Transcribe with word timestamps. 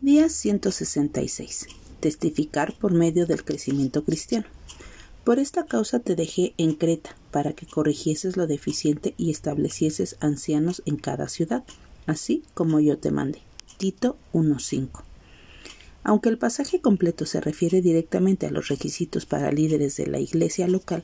Día 0.00 0.28
166. 0.28 1.66
Testificar 1.98 2.72
por 2.78 2.92
medio 2.92 3.26
del 3.26 3.44
crecimiento 3.44 4.04
cristiano. 4.04 4.46
Por 5.24 5.40
esta 5.40 5.66
causa 5.66 5.98
te 5.98 6.14
dejé 6.14 6.54
en 6.56 6.74
Creta, 6.74 7.16
para 7.32 7.52
que 7.52 7.66
corrigieses 7.66 8.36
lo 8.36 8.46
deficiente 8.46 9.14
y 9.16 9.32
establecieses 9.32 10.16
ancianos 10.20 10.82
en 10.86 10.98
cada 10.98 11.26
ciudad, 11.26 11.64
así 12.06 12.44
como 12.54 12.78
yo 12.78 12.96
te 12.96 13.10
mandé. 13.10 13.40
Tito 13.76 14.16
1.5. 14.32 15.02
Aunque 16.04 16.28
el 16.28 16.38
pasaje 16.38 16.80
completo 16.80 17.26
se 17.26 17.40
refiere 17.40 17.82
directamente 17.82 18.46
a 18.46 18.52
los 18.52 18.68
requisitos 18.68 19.26
para 19.26 19.50
líderes 19.50 19.96
de 19.96 20.06
la 20.06 20.20
iglesia 20.20 20.68
local, 20.68 21.02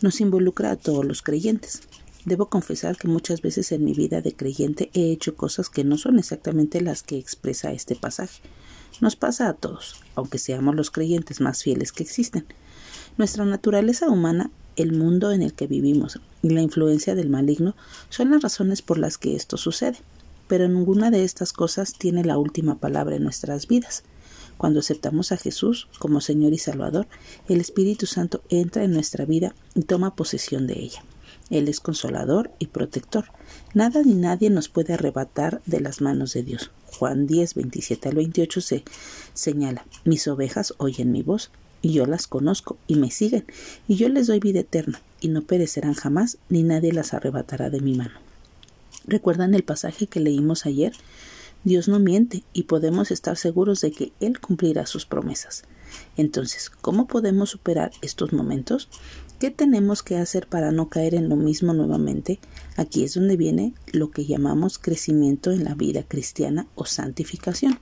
nos 0.00 0.20
involucra 0.20 0.70
a 0.70 0.76
todos 0.76 1.04
los 1.04 1.22
creyentes. 1.22 1.80
Debo 2.24 2.46
confesar 2.48 2.96
que 2.96 3.08
muchas 3.08 3.42
veces 3.42 3.72
en 3.72 3.84
mi 3.84 3.94
vida 3.94 4.20
de 4.20 4.36
creyente 4.36 4.90
he 4.94 5.10
hecho 5.10 5.34
cosas 5.34 5.68
que 5.68 5.82
no 5.82 5.98
son 5.98 6.20
exactamente 6.20 6.80
las 6.80 7.02
que 7.02 7.18
expresa 7.18 7.72
este 7.72 7.96
pasaje. 7.96 8.40
Nos 9.00 9.16
pasa 9.16 9.48
a 9.48 9.54
todos, 9.54 9.96
aunque 10.14 10.38
seamos 10.38 10.76
los 10.76 10.92
creyentes 10.92 11.40
más 11.40 11.64
fieles 11.64 11.90
que 11.90 12.04
existen. 12.04 12.46
Nuestra 13.18 13.44
naturaleza 13.44 14.08
humana, 14.08 14.52
el 14.76 14.92
mundo 14.92 15.32
en 15.32 15.42
el 15.42 15.52
que 15.52 15.66
vivimos 15.66 16.20
y 16.42 16.50
la 16.50 16.62
influencia 16.62 17.16
del 17.16 17.28
maligno 17.28 17.74
son 18.08 18.30
las 18.30 18.42
razones 18.42 18.82
por 18.82 18.98
las 18.98 19.18
que 19.18 19.34
esto 19.34 19.56
sucede. 19.56 19.98
Pero 20.46 20.68
ninguna 20.68 21.10
de 21.10 21.24
estas 21.24 21.52
cosas 21.52 21.94
tiene 21.94 22.24
la 22.24 22.38
última 22.38 22.78
palabra 22.78 23.16
en 23.16 23.24
nuestras 23.24 23.66
vidas. 23.66 24.04
Cuando 24.58 24.78
aceptamos 24.78 25.32
a 25.32 25.38
Jesús 25.38 25.88
como 25.98 26.20
Señor 26.20 26.52
y 26.52 26.58
Salvador, 26.58 27.08
el 27.48 27.60
Espíritu 27.60 28.06
Santo 28.06 28.44
entra 28.48 28.84
en 28.84 28.92
nuestra 28.92 29.24
vida 29.24 29.56
y 29.74 29.82
toma 29.82 30.14
posesión 30.14 30.68
de 30.68 30.78
ella. 30.78 31.02
Él 31.52 31.68
es 31.68 31.80
consolador 31.80 32.50
y 32.58 32.66
protector. 32.68 33.26
Nada 33.74 34.02
ni 34.02 34.14
nadie 34.14 34.48
nos 34.50 34.68
puede 34.68 34.94
arrebatar 34.94 35.60
de 35.66 35.80
las 35.80 36.00
manos 36.00 36.32
de 36.32 36.42
Dios. 36.42 36.70
Juan 36.86 37.26
10, 37.26 37.54
27 37.54 38.08
al 38.08 38.14
28 38.16 38.60
se 38.60 38.84
señala, 39.34 39.86
mis 40.04 40.26
ovejas 40.26 40.74
oyen 40.78 41.12
mi 41.12 41.22
voz, 41.22 41.50
y 41.82 41.92
yo 41.92 42.06
las 42.06 42.26
conozco, 42.26 42.78
y 42.86 42.96
me 42.96 43.10
siguen, 43.10 43.44
y 43.86 43.96
yo 43.96 44.08
les 44.08 44.28
doy 44.28 44.40
vida 44.40 44.60
eterna, 44.60 45.02
y 45.20 45.28
no 45.28 45.42
perecerán 45.42 45.94
jamás, 45.94 46.38
ni 46.48 46.62
nadie 46.62 46.92
las 46.92 47.12
arrebatará 47.12 47.68
de 47.68 47.80
mi 47.80 47.94
mano. 47.96 48.14
¿Recuerdan 49.06 49.54
el 49.54 49.62
pasaje 49.62 50.06
que 50.06 50.20
leímos 50.20 50.64
ayer? 50.64 50.92
Dios 51.64 51.86
no 51.86 51.98
miente 51.98 52.44
y 52.52 52.64
podemos 52.64 53.10
estar 53.10 53.36
seguros 53.36 53.80
de 53.82 53.92
que 53.92 54.12
Él 54.20 54.40
cumplirá 54.40 54.86
sus 54.86 55.06
promesas. 55.06 55.64
Entonces, 56.16 56.70
¿cómo 56.70 57.06
podemos 57.06 57.50
superar 57.50 57.90
estos 58.00 58.32
momentos? 58.32 58.88
¿Qué 59.42 59.50
tenemos 59.50 60.04
que 60.04 60.18
hacer 60.18 60.46
para 60.46 60.70
no 60.70 60.88
caer 60.88 61.16
en 61.16 61.28
lo 61.28 61.34
mismo 61.34 61.74
nuevamente? 61.74 62.38
Aquí 62.76 63.02
es 63.02 63.14
donde 63.14 63.36
viene 63.36 63.74
lo 63.90 64.12
que 64.12 64.24
llamamos 64.24 64.78
crecimiento 64.78 65.50
en 65.50 65.64
la 65.64 65.74
vida 65.74 66.04
cristiana 66.04 66.68
o 66.76 66.84
santificación. 66.84 67.80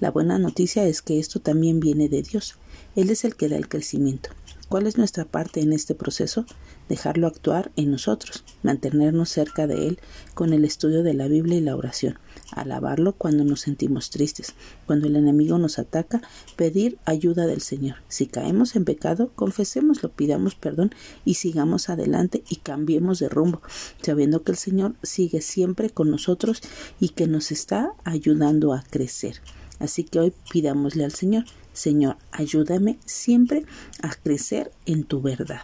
La 0.00 0.10
buena 0.10 0.38
noticia 0.38 0.86
es 0.86 1.02
que 1.02 1.18
esto 1.18 1.38
también 1.38 1.80
viene 1.80 2.08
de 2.08 2.22
Dios. 2.22 2.54
Él 2.94 3.10
es 3.10 3.26
el 3.26 3.36
que 3.36 3.50
da 3.50 3.56
el 3.56 3.68
crecimiento. 3.68 4.30
¿Cuál 4.68 4.88
es 4.88 4.98
nuestra 4.98 5.24
parte 5.24 5.60
en 5.60 5.72
este 5.72 5.94
proceso? 5.94 6.44
Dejarlo 6.88 7.28
actuar 7.28 7.70
en 7.76 7.92
nosotros, 7.92 8.42
mantenernos 8.64 9.28
cerca 9.28 9.68
de 9.68 9.86
Él 9.86 10.00
con 10.34 10.52
el 10.52 10.64
estudio 10.64 11.04
de 11.04 11.14
la 11.14 11.28
Biblia 11.28 11.58
y 11.58 11.60
la 11.60 11.76
oración, 11.76 12.18
alabarlo 12.50 13.12
cuando 13.12 13.44
nos 13.44 13.60
sentimos 13.60 14.10
tristes, 14.10 14.54
cuando 14.84 15.06
el 15.06 15.14
enemigo 15.14 15.58
nos 15.58 15.78
ataca, 15.78 16.20
pedir 16.56 16.98
ayuda 17.04 17.46
del 17.46 17.60
Señor. 17.60 17.98
Si 18.08 18.26
caemos 18.26 18.74
en 18.74 18.84
pecado, 18.84 19.30
confesémoslo, 19.36 20.10
pidamos 20.10 20.56
perdón 20.56 20.92
y 21.24 21.34
sigamos 21.34 21.88
adelante 21.88 22.42
y 22.48 22.56
cambiemos 22.56 23.20
de 23.20 23.28
rumbo, 23.28 23.62
sabiendo 24.02 24.42
que 24.42 24.50
el 24.50 24.58
Señor 24.58 24.96
sigue 25.00 25.42
siempre 25.42 25.90
con 25.90 26.10
nosotros 26.10 26.60
y 26.98 27.10
que 27.10 27.28
nos 27.28 27.52
está 27.52 27.92
ayudando 28.02 28.72
a 28.72 28.82
crecer. 28.82 29.36
Así 29.78 30.04
que 30.04 30.18
hoy 30.18 30.32
pidámosle 30.50 31.04
al 31.04 31.12
Señor, 31.12 31.44
Señor, 31.76 32.16
ayúdame 32.32 32.98
siempre 33.04 33.66
a 34.02 34.10
crecer 34.14 34.72
en 34.86 35.04
tu 35.04 35.20
verdad. 35.20 35.60